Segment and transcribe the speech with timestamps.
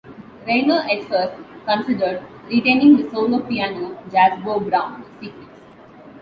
[0.47, 5.59] Reiner at first considered retaining the solo piano "Jazzbo Brown" sequence.